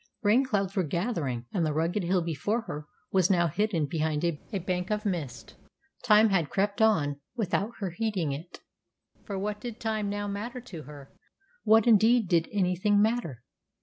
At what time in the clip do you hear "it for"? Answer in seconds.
8.31-9.37